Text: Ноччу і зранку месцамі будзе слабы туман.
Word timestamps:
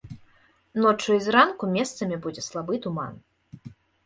Ноччу 0.85 1.09
і 1.17 1.19
зранку 1.25 1.69
месцамі 1.75 2.19
будзе 2.25 2.45
слабы 2.47 2.81
туман. 2.89 3.13